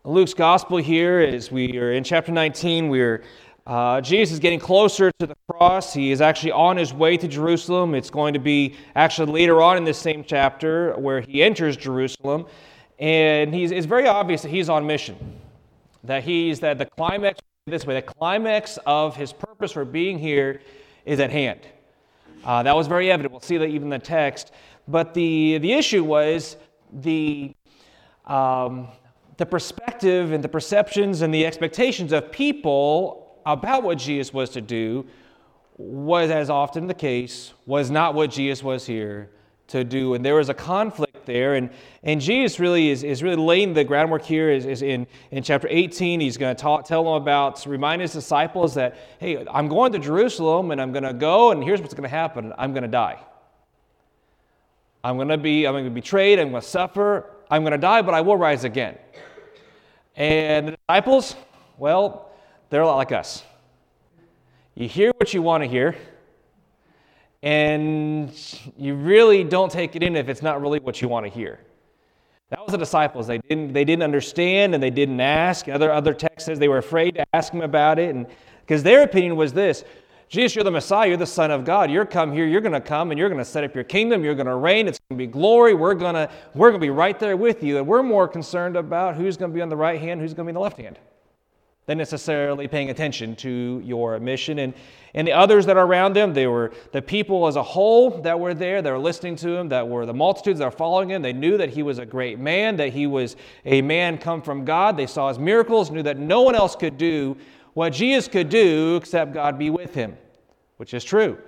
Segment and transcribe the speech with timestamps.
[0.04, 2.88] Luke's gospel here is we are in chapter 19.
[2.88, 3.24] We're
[3.66, 5.92] uh, Jesus is getting closer to the cross.
[5.92, 7.96] He is actually on his way to Jerusalem.
[7.96, 12.46] It's going to be actually later on in this same chapter where he enters Jerusalem.
[13.00, 15.16] And he's, it's very obvious that he's on mission.
[16.04, 20.62] That he's that the climax this way, the climax of his purpose for being here
[21.04, 21.60] is at hand.
[22.42, 23.32] Uh, that was very evident.
[23.32, 24.52] We'll see that even in the text.
[24.88, 26.56] But the, the issue was
[26.90, 27.54] the,
[28.24, 28.88] um,
[29.36, 34.62] the perspective and the perceptions and the expectations of people about what Jesus was to
[34.62, 35.06] do
[35.76, 39.30] was, as often the case, was not what Jesus was here
[39.70, 40.14] to do.
[40.14, 41.54] And there was a conflict there.
[41.54, 41.70] And,
[42.02, 45.68] and Jesus really is, is really laying the groundwork here is, is in, in chapter
[45.70, 46.20] 18.
[46.20, 49.98] He's going to talk, tell them about, remind his disciples that, hey, I'm going to
[49.98, 52.88] Jerusalem and I'm going to go, and here's what's going to happen I'm going to
[52.88, 53.20] die.
[55.02, 57.72] I'm going to be, I'm going to be betrayed, I'm going to suffer, I'm going
[57.72, 58.98] to die, but I will rise again.
[60.16, 61.36] And the disciples,
[61.78, 62.32] well,
[62.68, 63.42] they're a lot like us.
[64.74, 65.96] You hear what you want to hear,
[67.42, 68.32] and
[68.76, 71.60] you really don't take it in if it's not really what you want to hear.
[72.50, 73.26] That was the disciples.
[73.26, 75.68] They didn't, they didn't understand and they didn't ask.
[75.68, 78.14] Other, other text says they were afraid to ask him about it.
[78.14, 78.26] And
[78.60, 79.84] because their opinion was this
[80.28, 81.90] Jesus, you're the Messiah, you're the Son of God.
[81.90, 84.22] You're come here, you're going to come and you're going to set up your kingdom,
[84.22, 85.74] you're going to reign, it's going to be glory.
[85.74, 87.78] We're going to we're going to be right there with you.
[87.78, 90.46] And we're more concerned about who's going to be on the right hand, who's going
[90.46, 90.98] to be on the left hand
[91.90, 94.60] than necessarily paying attention to your mission.
[94.60, 94.74] And,
[95.12, 98.38] and the others that are around them, they were the people as a whole that
[98.38, 101.20] were there, that were listening to him, that were the multitudes that were following him.
[101.20, 104.64] They knew that he was a great man, that he was a man come from
[104.64, 104.96] God.
[104.96, 107.36] They saw his miracles, knew that no one else could do
[107.74, 110.16] what Jesus could do except God be with him,
[110.76, 111.38] which is true.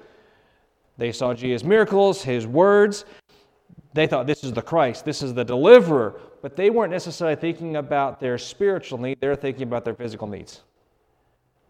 [0.98, 3.04] They saw Jesus' miracles, his words.
[3.94, 7.76] They thought this is the Christ, this is the deliverer but they weren't necessarily thinking
[7.76, 10.60] about their spiritual need, they're thinking about their physical needs.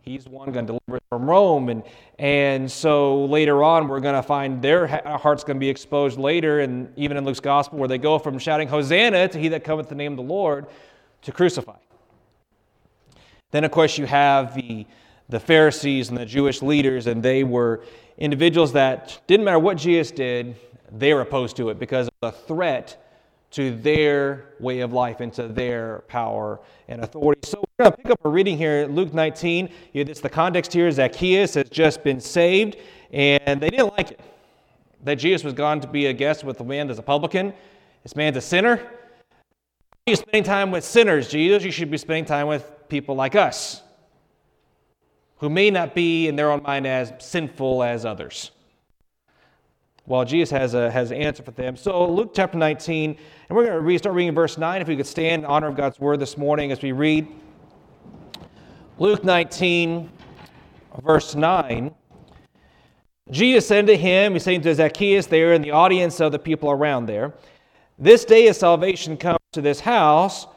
[0.00, 1.69] He's one going to deliver from Rome.
[1.69, 1.84] And,
[2.19, 6.60] and so later on, we're going to find their hearts going to be exposed later,
[6.60, 9.93] and even in Luke's gospel, where they go from shouting, Hosanna to he that cometh
[9.93, 10.66] in the name of the Lord,
[11.22, 11.77] to crucify.
[13.53, 14.87] Then, of course, you have the,
[15.28, 17.84] the Pharisees and the Jewish leaders, and they were
[18.19, 20.56] individuals that didn't matter what Jesus did,
[20.91, 22.99] they were opposed to it because of the threat
[23.52, 27.40] to their way of life and to their power and authority.
[27.44, 29.68] So we're going to pick up a reading here, Luke 19.
[29.92, 30.90] It's the context here.
[30.90, 32.76] Zacchaeus has just been saved,
[33.12, 34.20] and they didn't like it
[35.04, 37.52] that Jesus was gone to be a guest with the man that's a publican.
[38.04, 38.80] This man's a sinner.
[40.06, 41.64] You're spending time with sinners, Jesus.
[41.64, 43.82] You should be spending time with people like us,
[45.38, 48.52] who may not be in their own mind as sinful as others.
[50.06, 51.76] Well, Jesus has, a, has an answer for them.
[51.76, 54.82] So, Luke chapter 19, and we're going to start reading verse 9.
[54.82, 57.28] If we could stand in honor of God's word this morning as we read
[58.98, 60.10] Luke 19,
[61.04, 61.94] verse 9.
[63.30, 66.72] Jesus said to him, he's saying to Zacchaeus there in the audience of the people
[66.72, 67.32] around there,
[67.96, 70.48] This day is salvation come to this house,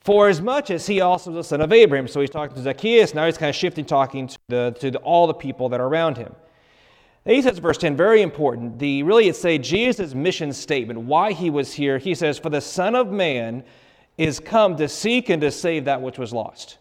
[0.00, 2.06] for as much as he also is the son of Abraham.
[2.06, 4.98] So he's talking to Zacchaeus, now he's kind of shifting, talking to, the, to the,
[4.98, 6.34] all the people that are around him.
[7.26, 8.78] He says, verse 10, very important.
[8.78, 11.98] The really it's say Jesus' mission statement, why he was here.
[11.98, 13.64] He says, For the Son of Man
[14.16, 16.78] is come to seek and to save that which was lost.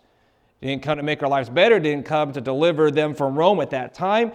[0.62, 3.72] Didn't come to make our lives better, didn't come to deliver them from Rome at
[3.72, 4.32] that time.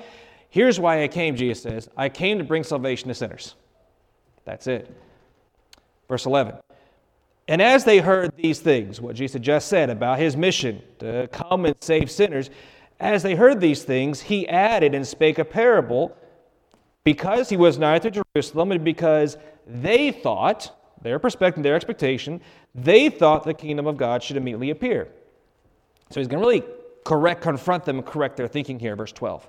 [0.48, 1.88] Here's why I came, Jesus says.
[1.96, 3.54] I came to bring salvation to sinners.
[4.44, 4.92] That's it.
[6.08, 6.56] Verse 11.
[7.46, 11.66] And as they heard these things, what Jesus just said about his mission to come
[11.66, 12.50] and save sinners,
[13.00, 16.16] as they heard these things, he added and spake a parable
[17.02, 22.42] because he was nigh to Jerusalem and because they thought, their perspective, their expectation,
[22.74, 25.08] they thought the kingdom of God should immediately appear.
[26.10, 26.64] So he's going to really
[27.04, 29.48] correct, confront them and correct their thinking here, verse 12.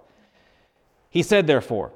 [1.09, 1.91] He said, therefore,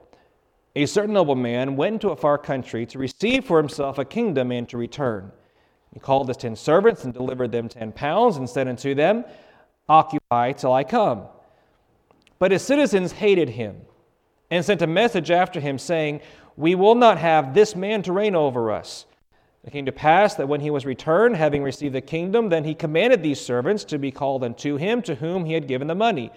[0.75, 4.67] a certain nobleman went into a far country to receive for himself a kingdom and
[4.67, 5.31] to return.
[5.93, 9.23] He called his ten servants and delivered them ten pounds and said unto them,
[9.87, 11.27] Occupy till I come.
[12.45, 13.75] But his citizens hated him
[14.51, 16.21] and sent a message after him, saying,
[16.55, 19.07] We will not have this man to reign over us.
[19.63, 22.75] It came to pass that when he was returned, having received the kingdom, then he
[22.75, 26.31] commanded these servants to be called unto him to whom he had given the money,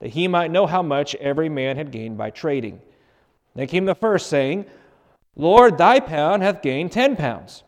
[0.00, 2.82] that he might know how much every man had gained by trading.
[3.54, 4.66] Then came the first, saying,
[5.36, 7.62] Lord, thy pound hath gained ten pounds.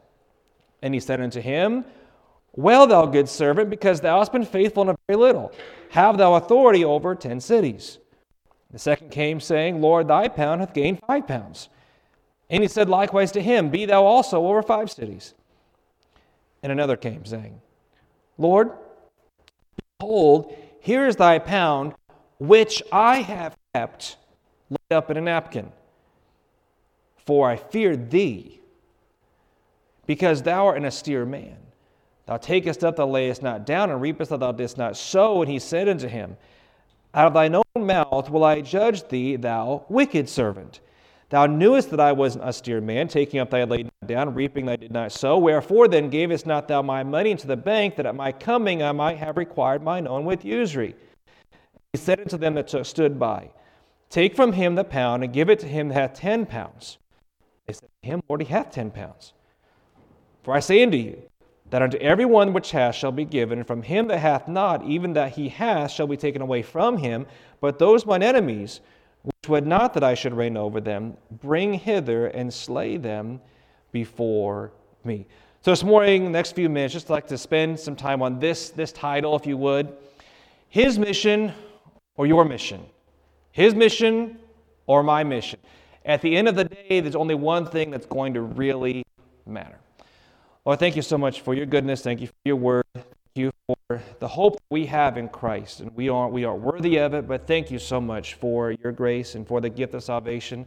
[0.82, 1.85] And he said unto him,
[2.56, 5.52] Well, thou good servant, because thou hast been faithful in a very little,
[5.90, 7.98] have thou authority over ten cities.
[8.70, 11.68] The second came, saying, Lord, thy pound hath gained five pounds.
[12.50, 15.34] And he said likewise to him, Be thou also over five cities.
[16.62, 17.60] And another came, saying,
[18.38, 18.72] Lord,
[19.98, 21.94] behold, here is thy pound,
[22.38, 24.16] which I have kept
[24.70, 25.72] laid up in a napkin.
[27.26, 28.60] For I feared thee,
[30.06, 31.56] because thou art an austere man.
[32.26, 35.43] Thou takest up, thou layest not down, and reapest that thou didst not sow.
[35.43, 36.37] And he said unto him,
[37.12, 40.81] Out of thine own mouth will I judge thee, thou wicked servant.
[41.31, 44.76] Thou knewest that I was an austere man, taking up thy laid down, reaping thy
[44.76, 45.37] did not sow.
[45.37, 48.93] Wherefore then gavest not thou my money into the bank, that at my coming I
[48.93, 50.94] might have required mine own with usury?
[51.93, 53.50] He said unto them that stood by,
[54.11, 56.99] Take from him the pound, and give it to him that hath ten pounds.
[57.67, 59.32] They said to him, Lord, he hath ten pounds.
[60.43, 61.23] For I say unto you,
[61.75, 64.85] that unto every one which hath shall be given, and from him that hath not,
[64.85, 67.26] even that he hath, shall be taken away from him.
[67.61, 68.79] But those mine enemies,
[69.25, 73.41] which would not that I should reign over them, bring hither and slay them
[73.91, 74.71] before
[75.03, 75.26] me.
[75.62, 78.93] So this morning, next few minutes, just like to spend some time on this, this
[78.93, 79.97] title, if you would.
[80.69, 81.53] His mission
[82.17, 82.87] or your mission?
[83.50, 84.38] His mission
[84.87, 85.59] or my mission?
[86.05, 89.03] At the end of the day, there's only one thing that's going to really
[89.44, 89.81] matter.
[90.66, 92.00] Lord, thank you so much for your goodness.
[92.00, 92.87] Thank you for your word.
[92.94, 93.06] Thank
[93.37, 95.81] you for the hope we have in Christ.
[95.81, 98.90] And we are, we are worthy of it, but thank you so much for your
[98.90, 100.64] grace and for the gift of salvation.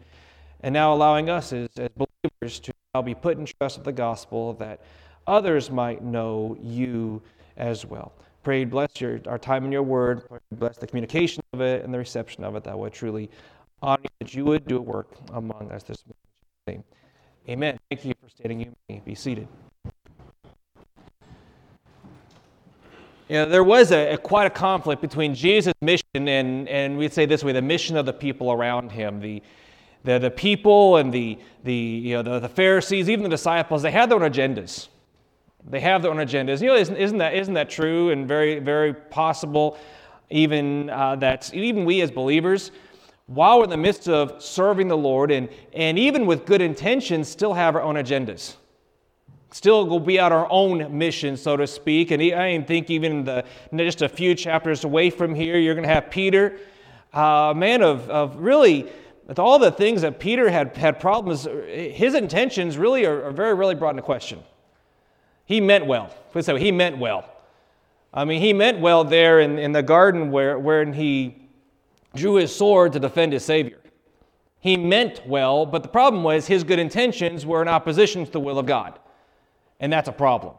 [0.62, 3.92] And now allowing us as, as believers to now be put in trust with the
[3.92, 4.82] gospel that
[5.26, 7.24] others might know you
[7.58, 8.14] as well.
[8.44, 10.22] Pray, bless your, our time in your word.
[10.52, 12.64] Bless the communication of it and the reception of it.
[12.66, 13.32] That would truly
[13.82, 16.04] honor you, that you would do a work among us this
[16.68, 16.84] morning.
[17.50, 17.80] Amen.
[17.90, 18.60] Thank you for standing.
[18.60, 19.48] You may be seated.
[23.30, 27.12] You know, there was a, a, quite a conflict between Jesus' mission and, and we'd
[27.12, 29.20] say this way, the mission of the people around him.
[29.20, 29.44] The,
[30.04, 33.92] the, the people and the, the, you know, the, the Pharisees, even the disciples, they
[33.92, 34.88] had their own agendas.
[35.70, 36.62] They have their own agendas.
[36.62, 39.78] You know, isn't, isn't, that, isn't that true and very, very possible
[40.30, 42.72] even uh, that even we as believers,
[43.28, 47.28] while we're in the midst of serving the Lord and, and even with good intentions,
[47.28, 48.56] still have our own agendas.
[49.52, 52.12] Still will be out our own mission, so to speak.
[52.12, 53.46] And I think even the,
[53.76, 56.58] just a few chapters away from here, you're going to have Peter,
[57.14, 58.92] a uh, man of, of really,
[59.26, 63.54] with all the things that Peter had, had problems, his intentions really are, are very,
[63.54, 64.44] really brought into question.
[65.46, 66.14] He meant well.
[66.34, 67.30] Let's he meant well.
[68.14, 71.36] I mean, he meant well there in, in the garden where, where he
[72.16, 73.80] drew his sword to defend his Savior.
[74.60, 78.40] He meant well, but the problem was his good intentions were in opposition to the
[78.40, 79.00] will of God.
[79.80, 80.56] And that's a problem.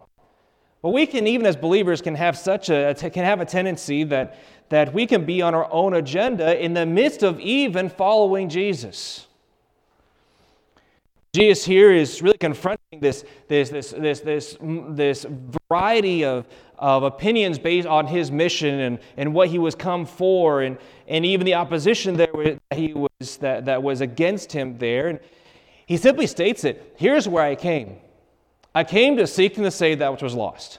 [0.83, 4.39] But we can, even as believers, can have such a can have a tendency that,
[4.69, 9.27] that we can be on our own agenda in the midst of even following Jesus.
[11.35, 15.27] Jesus here is really confronting this, this, this, this, this, this
[15.69, 16.47] variety of,
[16.79, 21.27] of opinions based on his mission and, and what he was come for, and, and
[21.27, 25.09] even the opposition there that, he was, that, that was against him there.
[25.09, 25.21] And
[25.87, 27.99] he simply states it here's where I came.
[28.79, 30.79] I came to seek and to save that which was lost.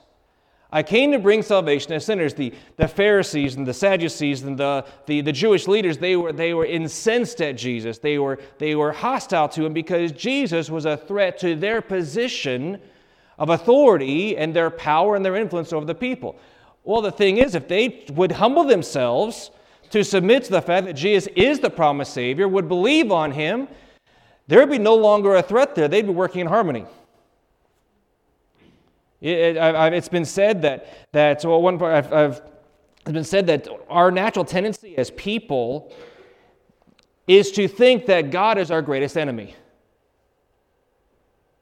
[0.71, 2.33] I came to bring salvation to sinners.
[2.33, 6.53] The, the Pharisees and the Sadducees and the, the, the Jewish leaders, they were, they
[6.53, 7.97] were incensed at Jesus.
[7.97, 12.79] They were, they were hostile to him because Jesus was a threat to their position
[13.37, 16.39] of authority and their power and their influence over the people.
[16.85, 19.51] Well, the thing is, if they would humble themselves
[19.89, 23.68] to submit to the fact that Jesus is the promised Savior, would believe on him,
[24.47, 25.89] there would be no longer a threat there.
[25.89, 26.85] They'd be working in harmony.
[29.21, 32.42] It, has been said that, that well, one part I've, I've,
[33.02, 35.94] it's been said that our natural tendency as people
[37.28, 39.56] is to think that God is our greatest enemy.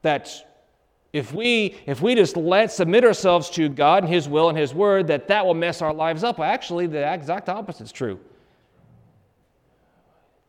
[0.02, 0.30] That
[1.12, 4.72] if we if we just let submit ourselves to God and His will and His
[4.74, 6.38] word, that that will mess our lives up.
[6.38, 8.20] Well, actually, the exact opposite is true.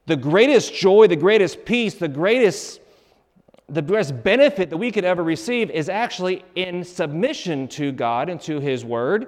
[0.06, 2.82] The greatest joy, the greatest peace, the greatest
[3.70, 8.42] the best benefit that we could ever receive is actually in submission to God and
[8.42, 9.28] to His Word,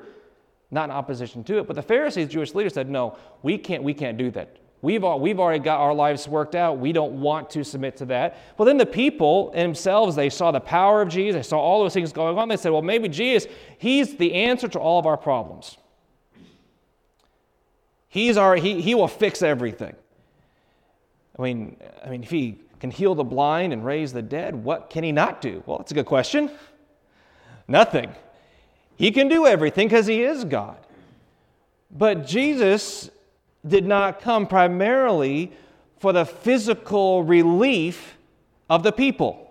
[0.71, 1.67] not in opposition to it.
[1.67, 3.83] But the Pharisees, Jewish leaders, said, "No, we can't.
[3.83, 4.57] We can't do that.
[4.81, 6.79] We've all, we've already got our lives worked out.
[6.79, 10.59] We don't want to submit to that." Well, then the people themselves, they saw the
[10.59, 11.45] power of Jesus.
[11.45, 12.47] They saw all those things going on.
[12.47, 15.77] They said, "Well, maybe Jesus, He's the answer to all of our problems.
[18.07, 18.55] He's our.
[18.55, 19.95] He, he will fix everything."
[21.37, 24.89] I mean, I mean, if He can heal the blind and raise the dead, what
[24.89, 25.61] can he not do?
[25.67, 26.49] Well, that's a good question.
[27.67, 28.11] Nothing.
[28.95, 30.77] He can do everything because he is God.
[31.91, 33.11] But Jesus
[33.67, 35.51] did not come primarily
[35.99, 38.17] for the physical relief
[38.67, 39.50] of the people.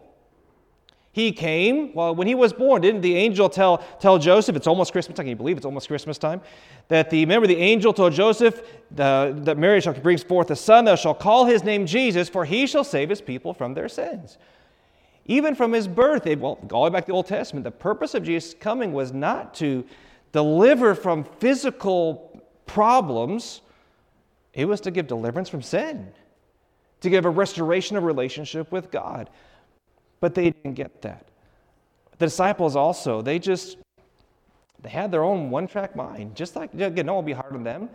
[1.13, 4.93] He came, well, when he was born, didn't the angel tell, tell Joseph, it's almost
[4.93, 6.41] Christmas time, can you believe it's almost Christmas time?
[6.87, 8.63] That the, remember the angel told Joseph,
[8.93, 12.65] that Mary shall bring forth a son, thou shalt call his name Jesus, for he
[12.67, 14.39] shall save his people from their sins.
[15.27, 18.15] Even from his birth, well, all the way back to the Old Testament, the purpose
[18.15, 19.85] of Jesus' coming was not to
[20.31, 23.63] deliver from physical problems,
[24.55, 26.13] it was to give deliverance from sin,
[27.01, 29.29] to give a restoration of relationship with God.
[30.21, 31.27] But they didn't get that.
[32.19, 33.79] The disciples also, they just
[34.83, 37.65] they had their own one-track mind, just like again, no one will be hard on
[37.65, 37.91] them.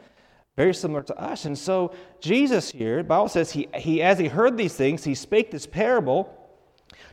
[0.55, 1.45] Very similar to us.
[1.45, 5.13] And so Jesus here, the Bible says he, he as he heard these things, he
[5.13, 6.33] spake this parable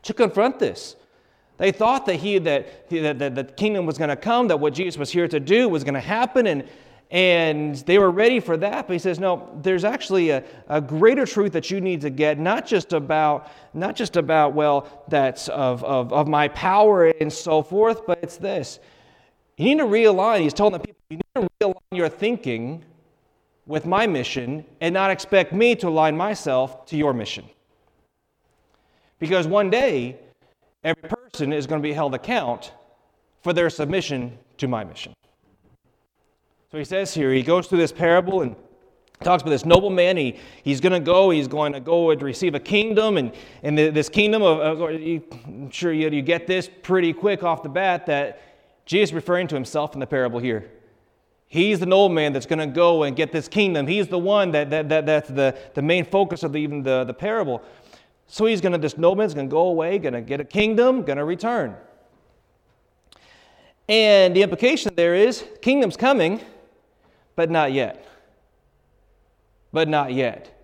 [0.02, 0.97] to confront this.
[1.59, 4.75] They thought that he that, that, that the kingdom was going to come, that what
[4.75, 6.69] Jesus was here to do was going to happen, and
[7.12, 11.26] and they were ready for that but he says no there's actually a, a greater
[11.26, 15.85] truth that you need to get not just about not just about well that's of,
[15.85, 18.81] of, of my power and so forth but it's this.
[19.59, 22.83] You need to realign he's telling the people you need to realign your thinking
[23.66, 27.45] with my mission and not expect me to align myself to your mission.
[29.19, 30.16] Because one day
[30.83, 32.73] every person is going to be held account
[33.42, 35.14] for their submission to my mission
[36.73, 38.57] so he says here, he goes through this parable and
[39.23, 40.17] talks about this nobleman.
[40.17, 43.19] He, he's going to go, he's going to go and receive a kingdom.
[43.19, 47.69] And, and this kingdom, of, I'm sure you, you get this pretty quick off the
[47.69, 48.41] bat that
[48.87, 50.71] Jesus referring to himself in the parable here.
[51.47, 53.87] He's the nobleman that's going to go and get this kingdom.
[53.87, 57.05] He's the one that, that, that that's the, the main focus of the, even the,
[57.05, 57.61] the parable.
[58.29, 61.02] So he's going to, this nobleman's going to go away, going to get a kingdom,
[61.02, 61.76] going to return.
[63.91, 66.41] And the implication there is, kingdom's coming,
[67.37, 68.07] but not yet.
[69.73, 70.62] But not yet.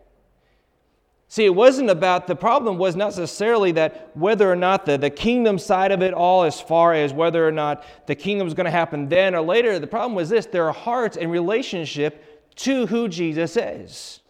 [1.31, 5.11] See, it wasn't about, the problem was not necessarily that whether or not the, the
[5.11, 8.65] kingdom side of it all, as far as whether or not the kingdom was going
[8.65, 9.79] to happen then or later.
[9.79, 14.21] The problem was this their hearts and relationship to who Jesus is.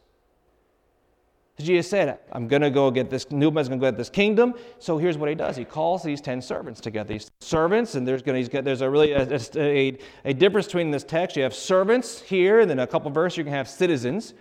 [1.61, 4.55] Jesus said, I'm going to go get this, Newman's going to go get this kingdom.
[4.79, 5.57] So here's what he does.
[5.57, 7.09] He calls these 10 servants together.
[7.09, 11.03] These servants, and there's going to, there's a really, a, a, a difference between this
[11.03, 11.37] text.
[11.37, 14.35] You have servants here, and then a couple verses you can have citizens.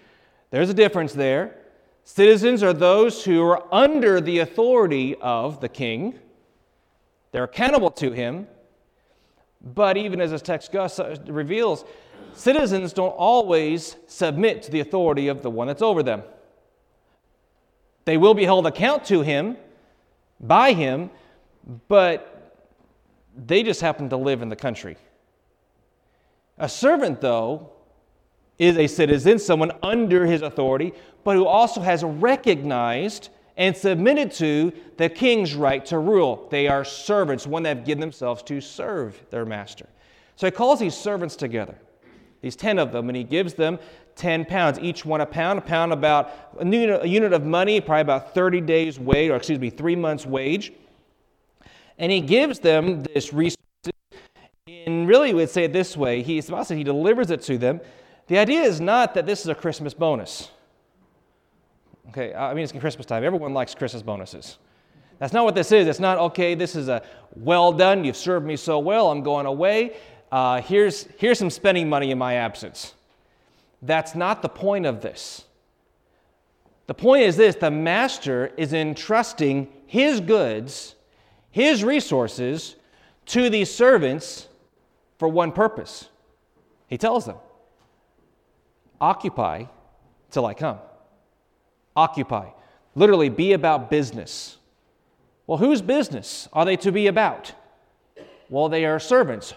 [0.52, 1.58] There's a difference there.
[2.04, 6.18] Citizens are those who are under the authority of the king.
[7.32, 8.48] They're accountable to him.
[9.62, 10.72] But even as this text
[11.26, 11.84] reveals,
[12.34, 16.22] citizens don't always submit to the authority of the one that's over them.
[18.08, 19.58] They will be held account to him
[20.40, 21.10] by him,
[21.90, 22.56] but
[23.36, 24.96] they just happen to live in the country.
[26.58, 27.70] A servant, though,
[28.58, 30.94] is a citizen, someone under his authority,
[31.26, 36.48] but who also has recognized and submitted to the king's right to rule.
[36.50, 39.86] They are servants, one that have given themselves to serve their master.
[40.38, 41.78] So he calls these servants together,
[42.42, 43.80] these 10 of them, and he gives them
[44.16, 47.80] 10 pounds, each one a pound, a pound about a unit, a unit of money,
[47.80, 50.74] probably about 30 days' wage, or excuse me, three months' wage.
[51.98, 53.58] And he gives them this resource.
[54.68, 57.82] And really, we'd say it this way to say he delivers it to them.
[58.28, 60.52] The idea is not that this is a Christmas bonus.
[62.10, 63.24] Okay, I mean, it's Christmas time.
[63.24, 64.58] Everyone likes Christmas bonuses.
[65.20, 65.88] That's not what this is.
[65.88, 67.02] It's not, okay, this is a
[67.36, 69.98] well done, you've served me so well, I'm going away.
[70.32, 72.94] Uh, here's, here's some spending money in my absence.
[73.82, 75.46] That's not the point of this.
[76.88, 80.96] The point is this the master is entrusting his goods,
[81.52, 82.76] his resources
[83.28, 84.48] to these servants
[85.18, 86.10] for one purpose.
[86.88, 87.38] He tells them,
[89.00, 89.66] Occupy
[90.32, 90.80] till I come.
[91.96, 92.50] Occupy.
[92.96, 94.58] Literally, be about business.
[95.46, 97.54] Well, whose business are they to be about?
[98.50, 99.54] Well, they are servants.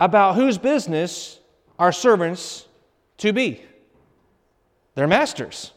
[0.00, 1.40] About whose business
[1.78, 2.66] are servants
[3.18, 3.62] to be.
[4.94, 5.72] They're masters.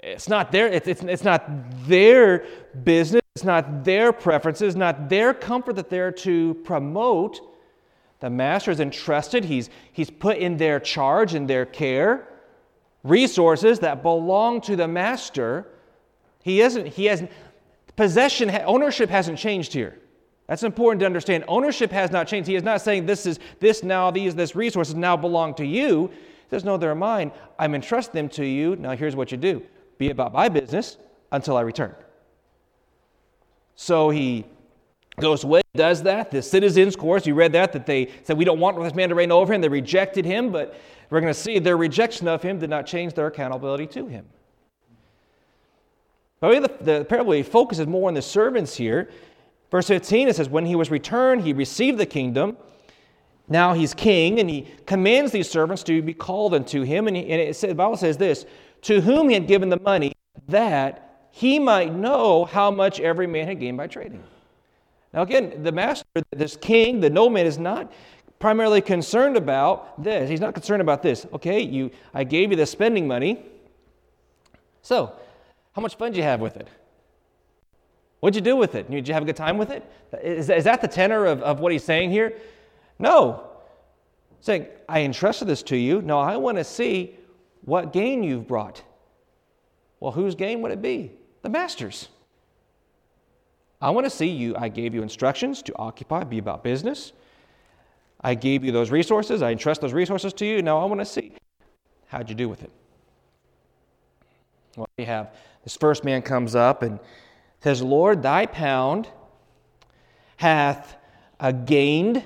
[0.00, 1.48] It's not their, it's, it's, it's not
[1.86, 2.44] their
[2.82, 7.40] business, it's not their preferences, not their comfort that they're to promote.
[8.18, 12.28] The master is entrusted, he's, he's put in their charge, in their care,
[13.04, 15.66] resources that belong to the master.
[16.42, 17.30] He isn't, he hasn't,
[17.94, 19.98] possession, ownership hasn't changed here.
[20.52, 21.44] That's important to understand.
[21.48, 22.46] Ownership has not changed.
[22.46, 26.08] He is not saying this is this now, these this resources now belong to you.
[26.08, 27.32] He says, No, they're mine.
[27.58, 28.76] I'm entrusting them to you.
[28.76, 29.62] Now here's what you do.
[29.96, 30.98] Be about my business
[31.30, 31.94] until I return.
[33.76, 34.44] So he
[35.18, 36.30] goes away, does that.
[36.30, 39.08] The citizens, of course, you read that, that they said, We don't want this man
[39.08, 39.62] to reign over him.
[39.62, 40.78] They rejected him, but
[41.08, 44.26] we're going to see their rejection of him did not change their accountability to him.
[46.40, 49.08] But the, the parable he focuses more on the servants here.
[49.72, 52.58] Verse 15, it says, When he was returned, he received the kingdom.
[53.48, 57.08] Now he's king, and he commands these servants to be called unto him.
[57.08, 58.44] And, he, and it says, the Bible says this
[58.82, 60.12] To whom he had given the money,
[60.46, 64.22] that he might know how much every man had gained by trading.
[65.14, 67.90] Now, again, the master, this king, the nobleman, is not
[68.38, 70.28] primarily concerned about this.
[70.28, 71.26] He's not concerned about this.
[71.32, 73.42] Okay, you, I gave you the spending money.
[74.82, 75.14] So,
[75.72, 76.68] how much fun did you have with it?
[78.22, 78.88] What'd you do with it?
[78.88, 79.84] Did you have a good time with it?
[80.22, 82.38] Is, is that the tenor of, of what he's saying here?
[83.00, 83.48] No.
[84.40, 86.00] Saying, I entrusted this to you.
[86.02, 87.16] No, I want to see
[87.64, 88.80] what gain you've brought.
[89.98, 91.10] Well, whose gain would it be?
[91.42, 92.10] The master's.
[93.80, 94.54] I want to see you.
[94.56, 97.12] I gave you instructions to occupy, be about business.
[98.20, 99.42] I gave you those resources.
[99.42, 100.62] I entrust those resources to you.
[100.62, 101.32] Now I want to see
[102.06, 102.70] how'd you do with it.
[104.76, 107.00] Well, we have this first man comes up and
[107.62, 109.08] says, Lord, thy pound
[110.36, 110.96] hath
[111.38, 112.22] uh, gained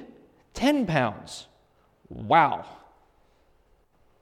[0.55, 1.47] 10 pounds.
[2.09, 2.65] Wow.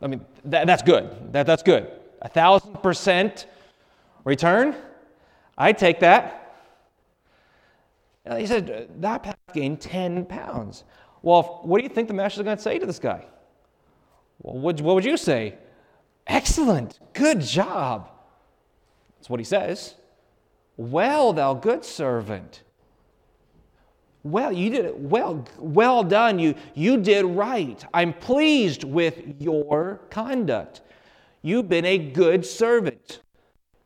[0.03, 1.33] I mean, that, that's good.
[1.33, 1.91] That, that's good.
[2.21, 3.47] A thousand percent
[4.25, 4.75] return.
[5.57, 6.41] I take that.
[8.37, 10.85] He said, That pound gained 10 pounds.
[11.23, 13.25] Well, what do you think the master is going to say to this guy?
[14.43, 15.55] Well, what would you say?
[16.27, 16.99] Excellent.
[17.13, 18.11] Good job.
[19.17, 19.95] That's what he says.
[20.77, 22.63] Well, thou good servant.
[24.25, 24.99] Well, you did it.
[24.99, 26.39] Well, well done.
[26.39, 27.85] You, you did right.
[27.93, 30.81] I'm pleased with your conduct.
[31.43, 33.21] You've been a good servant.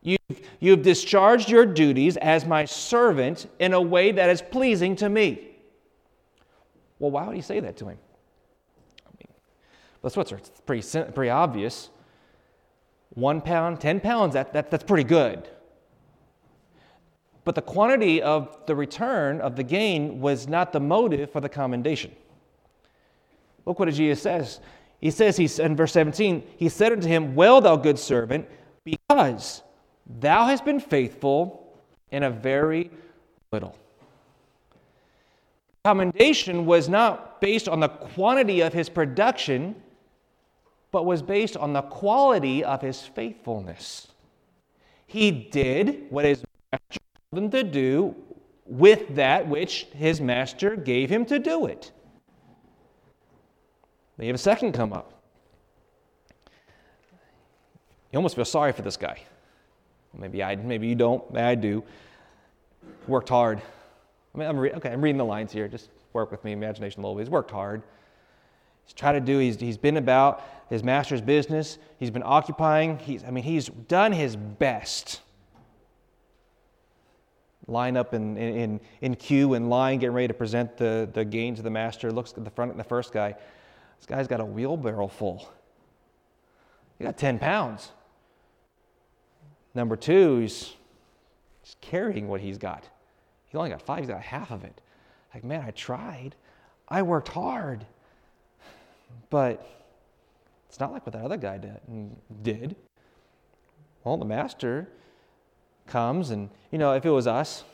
[0.00, 5.08] You've, you've discharged your duties as my servant in a way that is pleasing to
[5.08, 5.56] me.
[7.00, 7.98] Well, why would he say that to him?
[9.04, 9.34] I mean,
[10.04, 10.32] let's what's
[10.64, 11.90] pretty, pretty obvious.
[13.10, 15.48] One pound, 10 pounds, that, that, that's pretty good.
[17.48, 21.48] But the quantity of the return of the gain was not the motive for the
[21.48, 22.14] commendation.
[23.64, 24.60] Look what Jesus says.
[25.00, 28.46] He says, he's, in verse 17, He said unto him, Well, thou good servant,
[28.84, 29.62] because
[30.20, 31.72] Thou hast been faithful
[32.10, 32.90] in a very
[33.50, 33.74] little.
[35.86, 39.74] Commendation was not based on the quantity of his production,
[40.92, 44.08] but was based on the quality of his faithfulness.
[45.06, 47.00] He did what his master
[47.36, 48.14] him to do
[48.64, 51.92] with that which his master gave him to do it.
[54.16, 55.12] Then you have a second come up.
[58.12, 59.20] You almost feel sorry for this guy.
[60.16, 61.30] Maybe I, maybe you don't.
[61.30, 61.84] Maybe I do.
[63.06, 63.60] Worked hard.
[64.34, 64.90] I mean, I'm re- okay.
[64.90, 65.68] I'm reading the lines here.
[65.68, 67.24] Just work with me, imagination a little bit.
[67.24, 67.82] He's worked hard.
[68.84, 69.38] He's tried to do.
[69.38, 71.78] He's, he's been about his master's business.
[71.98, 72.98] He's been occupying.
[72.98, 75.20] He's, I mean, he's done his best.
[77.68, 81.54] Line up in, in, in queue and line, getting ready to present the, the gain
[81.54, 82.10] to the master.
[82.10, 83.34] Looks at the front, the first guy.
[83.98, 85.48] This guy's got a wheelbarrow full.
[86.98, 87.92] He got 10 pounds.
[89.74, 90.74] Number two, he's,
[91.62, 92.88] he's carrying what he's got.
[93.46, 94.80] He only got five, he's got half of it.
[95.34, 96.34] Like, man, I tried.
[96.88, 97.86] I worked hard.
[99.30, 99.66] But
[100.68, 101.60] it's not like what that other guy
[102.42, 102.76] did.
[104.04, 104.88] Well, the master
[105.88, 107.64] comes, and, you know, if it was us,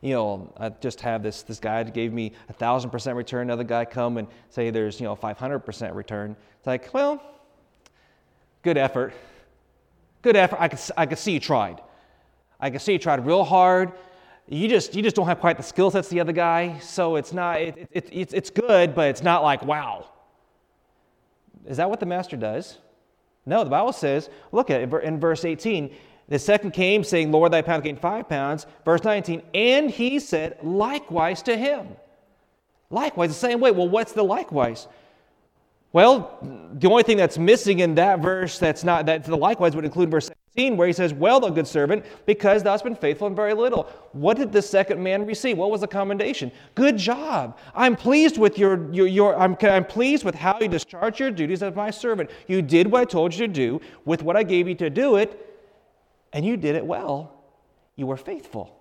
[0.00, 3.64] you know, I just have this, this guy gave me a thousand percent return, another
[3.64, 6.36] guy come and say there's, you know, 500% return.
[6.58, 7.22] It's like, well,
[8.62, 9.12] good effort.
[10.22, 10.60] Good effort.
[10.60, 11.80] I could, I could see you tried.
[12.60, 13.92] I could see you tried real hard.
[14.48, 16.78] You just, you just don't have quite the skill sets the other guy.
[16.78, 20.06] So it's not, it, it, it's, it's good, but it's not like, wow.
[21.66, 22.78] Is that what the master does?
[23.48, 25.94] No, the Bible says, look at it in verse 18.
[26.28, 28.66] The second came, saying, Lord, thy pound gained five pounds.
[28.84, 31.88] Verse 19, and he said, likewise to him.
[32.90, 33.70] Likewise, the same way.
[33.70, 34.86] Well, what's the likewise?
[35.92, 36.38] Well,
[36.74, 40.10] the only thing that's missing in that verse that's not that the likewise would include
[40.10, 43.34] verse 17, where he says, Well, thou good servant, because thou hast been faithful in
[43.34, 43.84] very little.
[44.12, 45.56] What did the second man receive?
[45.56, 46.50] What was the commendation?
[46.74, 47.58] Good job.
[47.74, 51.62] I'm pleased with your, your, your I'm, I'm pleased with how you discharged your duties
[51.62, 52.30] as my servant.
[52.46, 55.16] You did what I told you to do with what I gave you to do
[55.16, 55.44] it,
[56.32, 57.32] and you did it well.
[57.96, 58.74] You were faithful.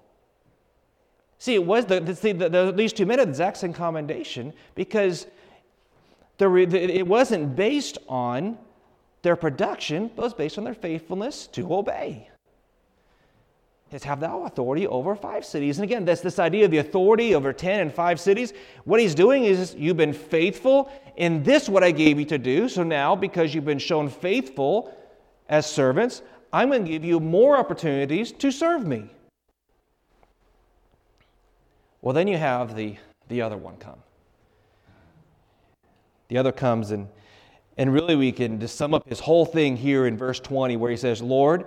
[1.40, 4.54] See, it was the, the, the, the these two men had the exact same commendation
[4.74, 5.28] because
[6.38, 8.58] the, it wasn't based on
[9.22, 12.30] their production, was based on their faithfulness to obey.
[13.92, 15.78] is have thou authority over five cities.
[15.78, 18.54] And again, that's this idea of the authority over 10 and five cities.
[18.84, 22.70] What he's doing is you've been faithful in this, what I gave you to do.
[22.70, 24.96] So now, because you've been shown faithful
[25.50, 26.22] as servants,
[26.54, 29.10] I'm going to give you more opportunities to serve me.
[32.02, 32.96] Well, then you have the,
[33.28, 34.00] the other one come.
[36.30, 37.08] The other comes, and,
[37.78, 40.90] and really we can just sum up his whole thing here in verse 20, where
[40.90, 41.66] he says, Lord,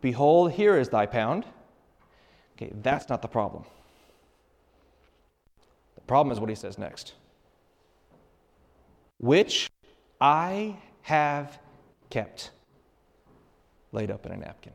[0.00, 1.44] behold, here is thy pound.
[2.56, 3.64] Okay, that's not the problem.
[5.94, 7.14] The problem is what he says next,
[9.18, 9.70] which
[10.20, 11.58] I have
[12.10, 12.50] kept
[13.92, 14.72] laid up in a napkin.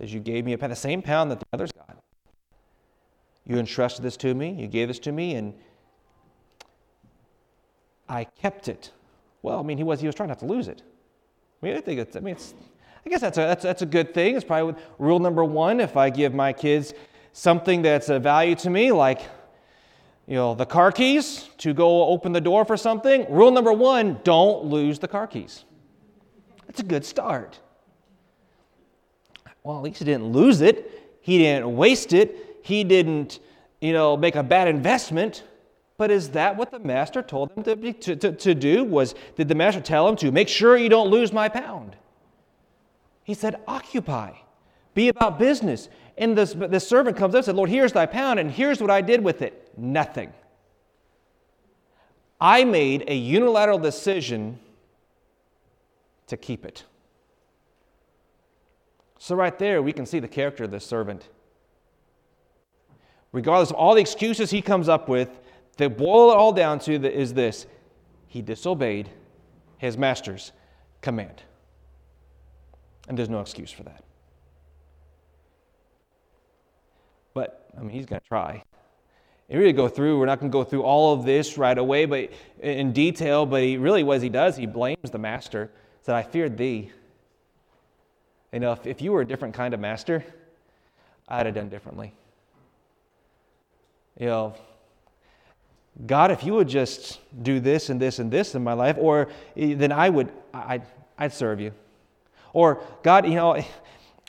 [0.00, 1.96] As you gave me a pound, the same pound that the others got.
[3.46, 5.54] You entrusted this to me, you gave this to me, and
[8.08, 8.90] I kept it.
[9.42, 10.82] Well, I mean, he was, he was trying not to lose it.
[11.62, 12.54] I mean, I think it's, I mean, it's,
[13.04, 14.36] I guess that's a, that's, that's a good thing.
[14.36, 15.80] It's probably rule number one.
[15.80, 16.94] If I give my kids
[17.32, 19.20] something that's a value to me, like,
[20.26, 24.20] you know, the car keys to go open the door for something, rule number one,
[24.24, 25.64] don't lose the car keys.
[26.66, 27.60] That's a good start.
[29.62, 31.18] Well, at least he didn't lose it.
[31.20, 32.58] He didn't waste it.
[32.62, 33.40] He didn't,
[33.80, 35.42] you know, make a bad investment.
[35.96, 38.84] But is that what the master told him to, to, to, to, do?
[38.84, 41.96] Was did the master tell him to make sure you don't lose my pound?
[43.22, 44.32] He said, occupy,
[44.94, 45.88] be about business.
[46.18, 48.90] And this, the servant comes up and said, Lord, here's thy pound, and here's what
[48.90, 49.72] I did with it.
[49.76, 50.32] Nothing.
[52.40, 54.58] I made a unilateral decision
[56.26, 56.84] to keep it.
[59.18, 61.28] So, right there, we can see the character of this servant.
[63.32, 65.40] Regardless of all the excuses he comes up with,
[65.76, 67.66] they boil it all down to is this
[68.26, 69.08] he disobeyed
[69.78, 70.52] his master's
[71.00, 71.42] command.
[73.08, 74.02] And there's no excuse for that.
[77.34, 78.62] But, I mean, he's going to try.
[79.48, 81.76] And we really go through, we're not going to go through all of this right
[81.76, 86.14] away, but in detail, but he really, what he does, he blames the master, said,
[86.14, 86.90] I feared thee.
[88.52, 90.24] You know, if, if you were a different kind of master,
[91.28, 92.14] I'd have done differently.
[94.18, 94.54] You know,
[96.06, 99.28] God, if you would just do this and this and this in my life, or
[99.56, 100.82] eh, then I would, I'd,
[101.16, 101.72] I'd serve you.
[102.52, 103.62] Or, God, you know,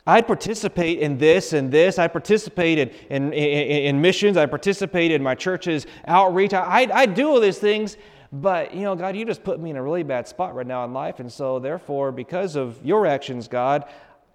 [0.08, 1.98] I'd participate in this and this.
[1.98, 4.38] I participated in, in, in missions.
[4.38, 6.54] I participated in my church's outreach.
[6.54, 7.98] I, I'd do all these things,
[8.32, 10.86] but, you know, God, you just put me in a really bad spot right now
[10.86, 11.20] in life.
[11.20, 13.86] And so, therefore, because of your actions, God,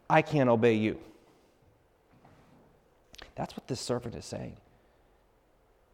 [0.09, 0.99] I can't obey you.
[3.37, 4.57] That's what this servant is saying.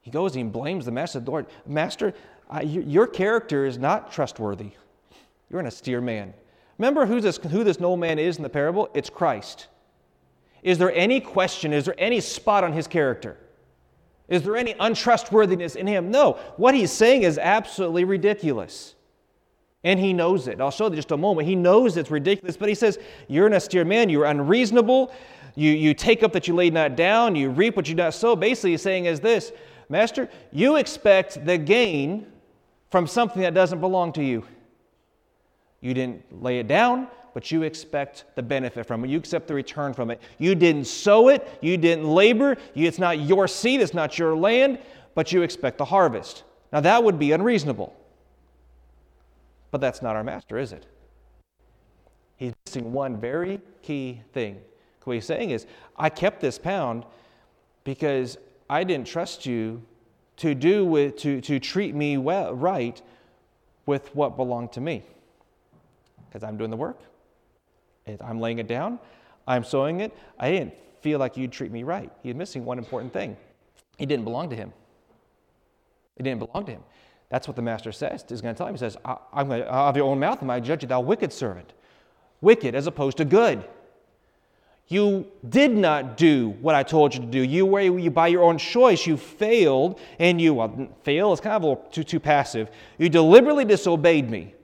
[0.06, 1.18] He goes and he blames the master.
[1.18, 2.14] Lord, Master,
[2.48, 4.70] uh, your character is not trustworthy.
[5.50, 6.32] You're an austere man.
[6.78, 8.88] Remember who this, who this noble man is in the parable?
[8.94, 9.66] It's Christ.
[10.62, 11.72] Is there any question?
[11.72, 13.36] Is there any spot on his character?
[14.28, 16.12] Is there any untrustworthiness in him?
[16.12, 16.34] No.
[16.56, 18.94] What he's saying is absolutely ridiculous.
[19.82, 20.60] And he knows it.
[20.60, 21.48] I'll show you just a moment.
[21.48, 24.08] He knows it's ridiculous, but he says, You're an austere man.
[24.08, 25.12] You're unreasonable.
[25.56, 27.34] You, you take up that you laid not down.
[27.34, 28.36] You reap what you not sow.
[28.36, 29.50] Basically, he's saying is this
[29.88, 32.26] Master, you expect the gain
[32.90, 34.44] from something that doesn't belong to you.
[35.80, 39.10] You didn't lay it down, but you expect the benefit from it.
[39.10, 40.20] You accept the return from it.
[40.38, 44.78] You didn't sow it, you didn't labor, it's not your seed, it's not your land,
[45.14, 46.44] but you expect the harvest.
[46.72, 47.94] Now that would be unreasonable.
[49.70, 50.86] But that's not our master, is it?
[52.36, 54.60] He's missing one very key thing.
[55.04, 57.04] What he's saying is, I kept this pound
[57.84, 59.82] because I didn't trust you
[60.38, 63.00] to do with, to, to treat me well, right
[63.86, 65.02] with what belonged to me.
[66.28, 67.00] Because I'm doing the work,
[68.20, 68.98] I'm laying it down,
[69.46, 70.12] I'm sowing it.
[70.38, 72.10] I didn't feel like you'd treat me right.
[72.22, 73.36] He's missing one important thing.
[73.98, 74.72] It didn't belong to him.
[76.16, 76.82] It didn't belong to him.
[77.28, 78.24] That's what the master says.
[78.28, 78.74] He's going to tell him.
[78.74, 80.88] He says, I, am going to, out of your own mouth am I judge you,
[80.88, 81.72] thou wicked servant.
[82.40, 83.64] Wicked as opposed to good.
[84.88, 87.42] You did not do what I told you to do.
[87.42, 89.04] You were you by your own choice.
[89.04, 92.70] You failed, and you well, fail is kind of a little too, too passive.
[92.96, 94.54] You deliberately disobeyed me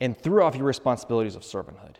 [0.00, 1.96] and threw off your responsibilities of servanthood.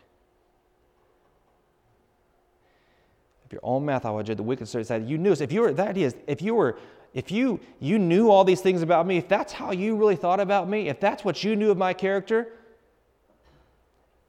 [3.47, 5.41] If your own mouth I would judge the wicked servant said, you knew this.
[5.41, 6.77] If you were that is, if you were
[7.15, 10.39] if you you knew all these things about me, if that's how you really thought
[10.39, 12.53] about me, if that's what you knew of my character,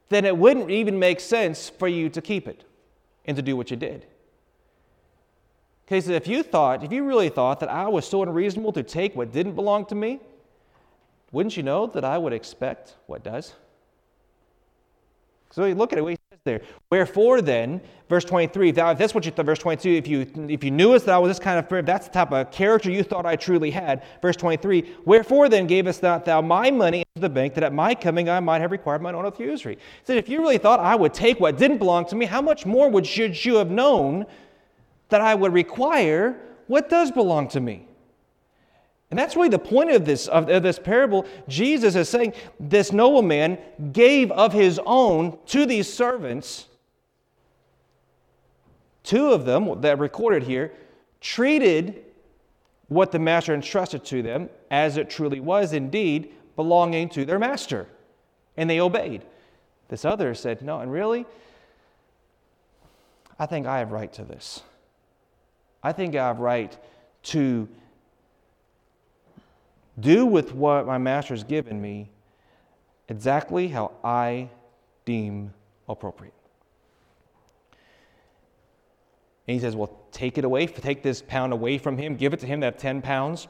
[0.09, 2.65] then it wouldn't even make sense for you to keep it
[3.25, 4.07] and to do what you did.
[5.87, 8.83] Okay, so if you thought, if you really thought that I was so unreasonable to
[8.83, 10.21] take what didn't belong to me,
[11.31, 13.55] wouldn't you know that I would expect what does?
[15.51, 16.63] So we look at it, says there.
[16.91, 20.71] Wherefore then, verse 23, if that's what you thought, verse 22, if you if you
[20.71, 23.03] knew us that I was this kind of, if that's the type of character you
[23.03, 27.29] thought I truly had, verse 23, wherefore then gavest not thou my money into the
[27.29, 29.75] bank that at my coming I might have required mine own of usury?
[29.75, 32.41] He said, if you really thought I would take what didn't belong to me, how
[32.41, 34.25] much more would should you have known
[35.11, 37.86] that I would require what does belong to me?
[39.11, 41.27] And that's really the point of this, of, this parable.
[41.49, 43.59] Jesus is saying this nobleman
[43.93, 46.67] gave of his own to these servants.
[49.05, 50.73] Two of them that recorded here
[51.21, 52.05] treated
[52.89, 57.87] what the master entrusted to them as it truly was indeed belonging to their master.
[58.57, 59.23] And they obeyed.
[59.89, 61.27] This other said, No, and really,
[63.39, 64.63] I think I have right to this.
[65.83, 66.77] I think I have right
[67.25, 67.69] to
[69.99, 72.11] do with what my master has given me
[73.09, 74.51] exactly how I
[75.05, 75.53] deem
[75.89, 76.35] appropriate.
[79.47, 82.41] And he says, Well, take it away, take this pound away from him, give it
[82.41, 83.49] to him that 10 pounds.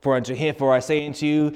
[0.00, 1.52] For unto him, for I say unto you,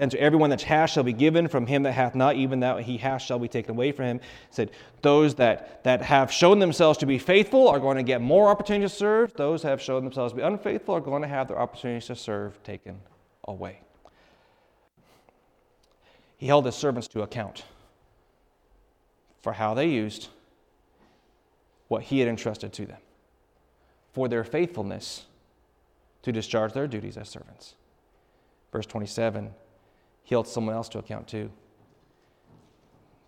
[0.00, 2.96] unto everyone that hath shall be given, from him that hath not, even that he
[2.96, 4.18] hath shall be taken away from him.
[4.18, 4.70] He said,
[5.02, 8.92] Those that, that have shown themselves to be faithful are going to get more opportunities
[8.92, 9.34] to serve.
[9.34, 12.16] Those that have shown themselves to be unfaithful are going to have their opportunities to
[12.16, 13.00] serve taken
[13.44, 13.80] away.
[16.36, 17.64] He held his servants to account
[19.42, 20.28] for how they used
[21.88, 23.00] what he had entrusted to them,
[24.12, 25.26] for their faithfulness
[26.22, 27.74] to discharge their duties as servants.
[28.72, 29.52] Verse 27
[30.24, 31.50] he held someone else to account too.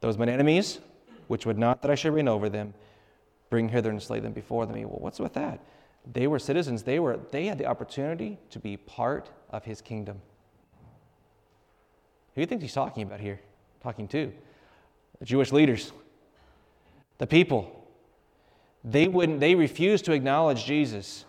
[0.00, 0.80] Those mine enemies,
[1.28, 2.74] which would not that I should reign over them,
[3.50, 4.76] bring hither and slay them before them.
[4.76, 5.60] Well, what's with that?
[6.10, 6.82] They were citizens.
[6.82, 10.20] They, were, they had the opportunity to be part of his kingdom.
[12.34, 13.40] Who do you think he's talking about here?
[13.82, 14.32] Talking to?
[15.18, 15.92] The Jewish leaders,
[17.18, 17.78] the people.
[18.84, 21.24] They, wouldn't, they refused to acknowledge Jesus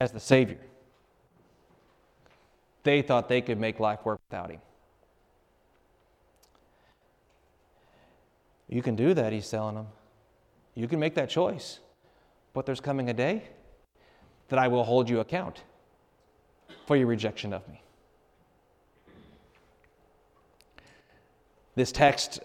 [0.00, 0.58] as the Savior.
[2.82, 4.60] They thought they could make life work without him.
[8.68, 9.86] You can do that, he's telling them.
[10.74, 11.80] You can make that choice.
[12.52, 13.44] But there's coming a day
[14.48, 15.62] that I will hold you account
[16.86, 17.82] for your rejection of me.
[21.74, 22.40] This text,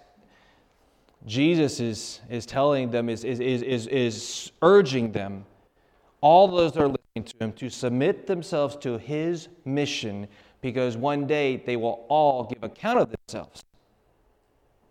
[1.26, 5.46] Jesus is, is telling them, is, is, is, is urging them,
[6.22, 10.28] all those that are listening to him, to submit themselves to his mission
[10.62, 13.64] because one day they will all give account of themselves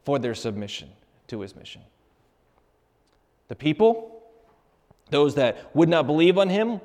[0.04, 0.88] for their submission
[1.28, 1.82] to his mission.
[3.48, 4.22] The people,
[5.10, 6.80] those that would not believe on him,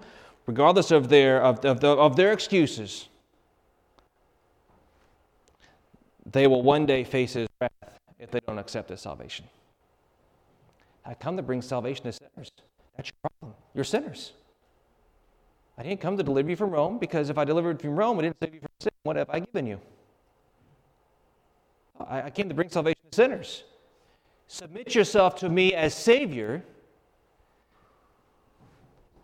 [0.45, 3.07] regardless of their, of, of, the, of their excuses,
[6.31, 7.71] they will one day face his wrath
[8.19, 9.45] if they don't accept his salvation.
[11.05, 12.51] I come to bring salvation to sinners.
[12.97, 13.55] That's your problem.
[13.73, 14.33] You're sinners.
[15.77, 18.23] I didn't come to deliver you from Rome because if I delivered from Rome, I
[18.23, 18.91] didn't save you from sin.
[19.03, 19.79] What have I given you?
[21.99, 23.63] I, I came to bring salvation to sinners
[24.47, 26.63] submit yourself to me as Savior,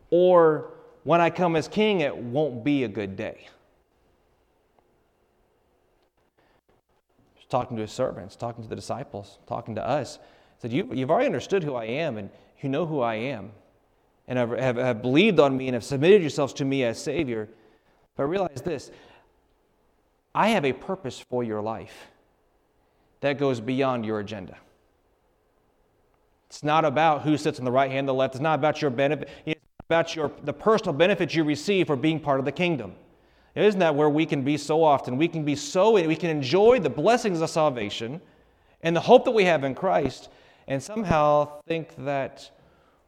[0.09, 0.71] or
[1.03, 3.47] when I come as King, it won't be a good day.
[7.53, 10.17] talking to his servants, talking to the disciples, talking to us.
[10.17, 13.51] He said, you, You've already understood who I am, and you know who I am,
[14.27, 17.47] and have, have, have believed on me and have submitted yourselves to me as Savior.
[18.15, 18.89] But realize this
[20.33, 22.07] I have a purpose for your life
[23.21, 24.57] that goes beyond your agenda.
[26.53, 28.35] It's not about who sits on the right hand, the left.
[28.35, 29.27] It's not about your benefit.
[29.43, 32.93] It's about your, the personal benefits you receive for being part of the kingdom.
[33.55, 35.17] Isn't that where we can be so often?
[35.17, 38.21] We can be so, we can enjoy the blessings of salvation
[38.83, 40.29] and the hope that we have in Christ,
[40.67, 42.51] and somehow think that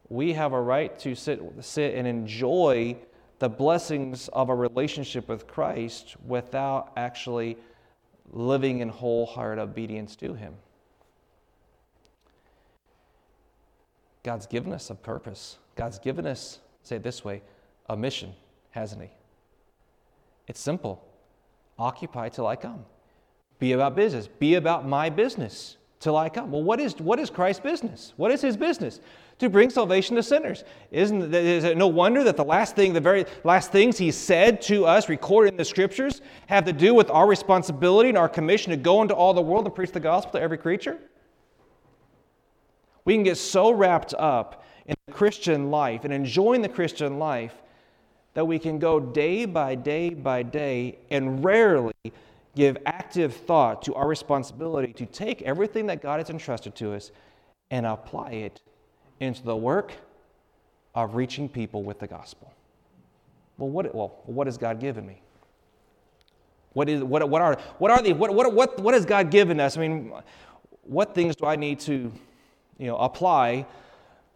[0.10, 2.98] we have a right to sit, sit and enjoy
[3.38, 7.58] the blessings of a relationship with Christ without actually
[8.32, 10.56] living in wholehearted obedience to Him.
[14.26, 15.60] God's given us a purpose.
[15.76, 17.44] God's given us, say it this way,
[17.88, 18.34] a mission,
[18.72, 19.10] hasn't He?
[20.48, 21.06] It's simple
[21.78, 22.86] occupy till I come.
[23.60, 24.28] Be about business.
[24.28, 26.52] Be about my business till I come.
[26.52, 28.14] Well, what is, what is Christ's business?
[28.18, 29.00] What is His business?
[29.40, 30.64] To bring salvation to sinners.
[30.90, 34.60] Isn't is it no wonder that the last thing, the very last things He said
[34.64, 38.72] to us, recorded in the Scriptures, have to do with our responsibility and our commission
[38.72, 40.98] to go into all the world and preach the gospel to every creature?
[43.06, 47.54] We can get so wrapped up in the Christian life and enjoying the Christian life
[48.34, 51.94] that we can go day by day by day and rarely
[52.56, 57.12] give active thought to our responsibility to take everything that God has entrusted to us
[57.72, 58.62] and apply it
[59.20, 59.94] into the work
[60.94, 62.54] of reaching people with the gospel.
[63.58, 65.22] Well, what, well, what has God given me?
[66.74, 69.60] What, is, what, what, are, what are the, what, what, what, what has God given
[69.60, 69.78] us?
[69.78, 70.12] I mean,
[70.84, 72.12] what things do I need to
[72.78, 73.66] you know, apply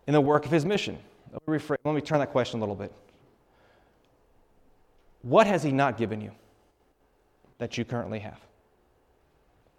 [0.08, 0.98] in the work of his mission?
[1.32, 2.92] Let me, rephrase, let me turn that question a little bit.
[5.22, 6.32] What has he not given you
[7.58, 8.40] that you currently have?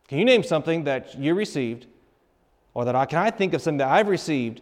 [0.08, 1.86] Can you name something that you received,
[2.74, 4.60] or that I can I think of something that I've received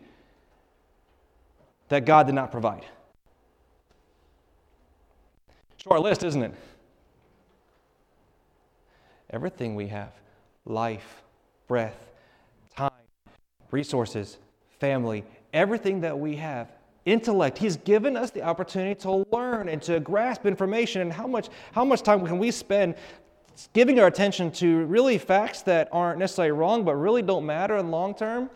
[1.88, 2.84] that God did not provide?
[5.78, 6.54] Short list, isn't it?
[9.30, 10.12] Everything we have
[10.64, 11.22] life,
[11.66, 12.07] breath,
[13.70, 14.38] resources,
[14.80, 16.72] family, everything that we have,
[17.04, 17.58] intellect.
[17.58, 21.02] He's given us the opportunity to learn and to grasp information.
[21.02, 22.94] And how much, how much time can we spend
[23.72, 27.90] giving our attention to really facts that aren't necessarily wrong, but really don't matter in
[27.90, 28.50] long term?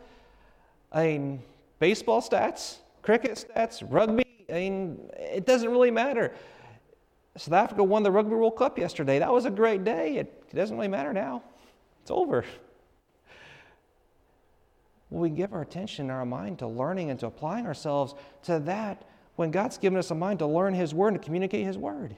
[0.92, 1.42] I mean,
[1.78, 6.34] baseball stats, cricket stats, rugby, I mean, it doesn't really matter.
[7.36, 9.18] South Africa won the Rugby World Cup yesterday.
[9.18, 10.16] That was a great day.
[10.16, 11.42] It, it doesn't really matter now.
[12.02, 12.44] It's over.
[15.12, 19.04] We give our attention and our mind to learning and to applying ourselves to that
[19.36, 22.16] when God's given us a mind to learn His Word and to communicate His Word.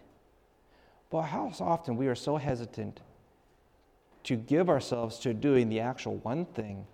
[1.10, 3.00] But how often we are so hesitant
[4.24, 6.86] to give ourselves to doing the actual one thing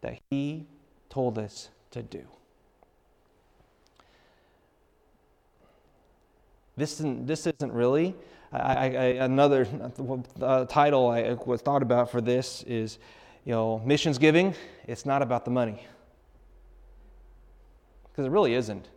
[0.00, 0.66] that He
[1.10, 2.24] told us to do.
[6.76, 8.14] This isn't, this isn't really.
[8.52, 9.66] I, I, another
[10.40, 12.98] uh, title I was thought about for this is,
[13.46, 14.54] you know, missions giving.
[14.86, 15.80] It's not about the money,
[18.10, 18.88] because it really isn't.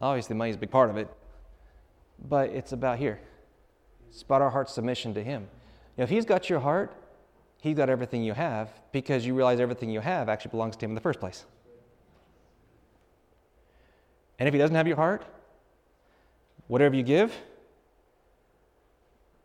[0.00, 1.08] Obviously, money is a big part of it,
[2.28, 3.20] but it's about here.
[4.10, 5.42] It's about our heart's submission to Him.
[5.42, 6.92] You know, if He's got your heart,
[7.62, 10.90] He's got everything you have because you realize everything you have actually belongs to Him
[10.90, 11.44] in the first place.
[14.38, 15.22] And if He doesn't have your heart,
[16.66, 17.32] whatever you give,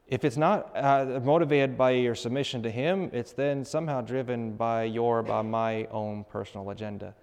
[0.08, 4.84] if it's not uh, motivated by your submission to Him, it's then somehow driven by
[4.84, 7.15] your, by my own personal agenda,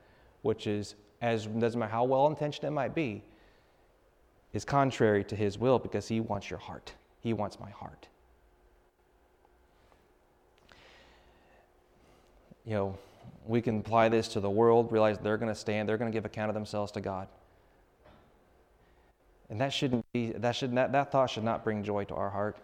[0.43, 3.23] which is, as doesn't matter how well intentioned it might be,
[4.53, 6.93] is contrary to His will because He wants your heart.
[7.21, 8.09] He wants my heart.
[12.67, 12.99] You know,
[13.47, 16.17] we can apply this to the world, realize they're going to stand, they're going to
[16.17, 17.29] give account of themselves to God.
[19.51, 22.31] And that shouldn't be, that, should not, that thought should not bring joy to our
[22.31, 22.57] heart.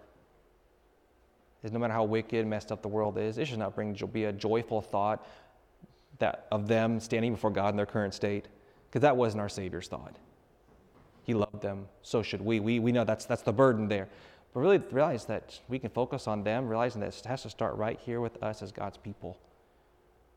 [1.62, 4.24] Is no matter how wicked, messed up the world is, it should not bring be
[4.24, 5.26] a joyful thought
[6.18, 8.46] that of them standing before God in their current state,
[8.88, 10.16] because that wasn't our Savior's thought.
[11.22, 12.60] He loved them, so should we.
[12.60, 14.08] We, we know that's, that's the burden there.
[14.54, 17.76] But really realize that we can focus on them, realizing that it has to start
[17.76, 19.38] right here with us as God's people.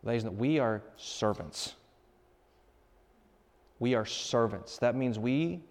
[0.03, 1.75] Realizing that we are servants.
[3.79, 4.77] We are servants.
[4.79, 5.61] That means we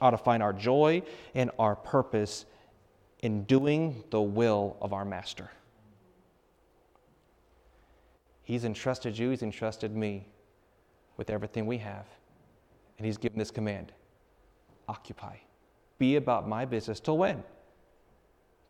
[0.00, 1.02] ought to find our joy
[1.34, 2.46] and our purpose
[3.20, 5.50] in doing the will of our Master.
[8.42, 10.26] He's entrusted you, He's entrusted me
[11.16, 12.06] with everything we have.
[12.96, 13.92] And He's given this command
[14.88, 15.36] occupy.
[15.98, 17.42] Be about my business till when?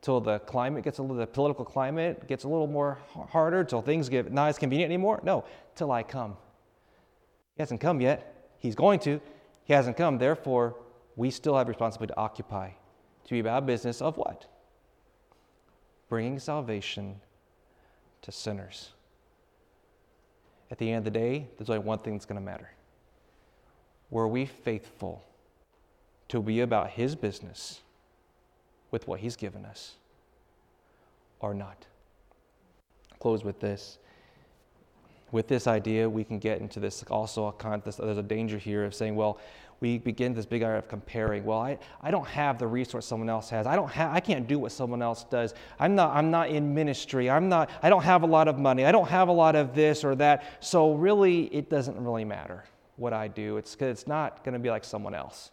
[0.01, 2.99] Till the climate gets a little, the political climate gets a little more
[3.31, 5.21] harder, till things get not as convenient anymore?
[5.23, 6.37] No, till I come.
[7.57, 8.51] He hasn't come yet.
[8.59, 9.21] He's going to.
[9.65, 10.19] He hasn't come.
[10.19, 10.77] Therefore,
[11.17, 12.71] we still have responsibility to occupy,
[13.29, 14.47] to be about business of what?
[16.09, 17.21] Bringing salvation
[18.23, 18.89] to sinners.
[20.71, 22.71] At the end of the day, there's only one thing that's going to matter.
[24.11, 25.23] Were we faithful
[26.29, 27.83] to be about His business
[28.91, 29.97] with what He's given us
[31.41, 31.85] or not?
[33.13, 33.99] I'll close with this.
[35.33, 39.15] With this idea, we can get into this also, there's a danger here of saying,
[39.15, 39.39] well,
[39.81, 41.45] we begin this big idea of comparing.
[41.45, 43.67] Well, I, I don't have the resource someone else has.
[43.67, 45.55] I don't have I can't do what someone else does.
[45.79, 47.31] I'm not I'm not in ministry.
[47.31, 48.85] I'm not I don't have a lot of money.
[48.85, 50.45] I don't have a lot of this or that.
[50.61, 52.65] So really it doesn't really matter
[52.97, 53.57] what I do.
[53.57, 55.53] It's it's not going to be like someone else.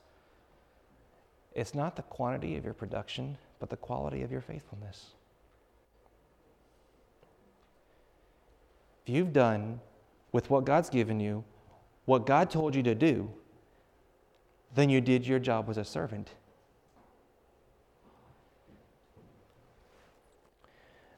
[1.54, 5.12] It's not the quantity of your production, but the quality of your faithfulness.
[9.06, 9.80] If you've done
[10.32, 11.43] with what God's given you
[12.06, 13.30] what God told you to do,
[14.76, 16.32] then you did your job as a servant.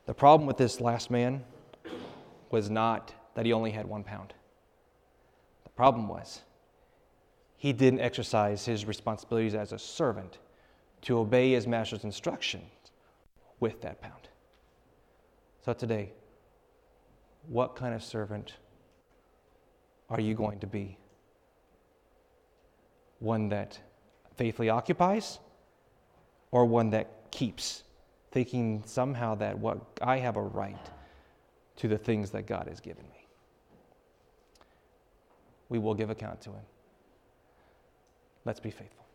[0.05, 1.43] The problem with this last man
[2.49, 4.33] was not that he only had one pound.
[5.63, 6.43] The problem was
[7.57, 10.37] he didn't exercise his responsibilities as a servant
[11.01, 12.71] to obey his master's instructions
[13.59, 14.29] with that pound.
[15.65, 16.13] So today,
[17.47, 18.53] what kind of servant
[20.09, 20.97] are you going to be?
[23.19, 23.79] One that
[24.35, 25.39] faithfully occupies
[26.51, 27.83] or one that keeps,
[28.31, 30.77] thinking somehow that what I have a right
[31.77, 33.27] to the things that God has given me.
[35.69, 36.65] We will give account to him.
[38.45, 39.06] Let's be faithful.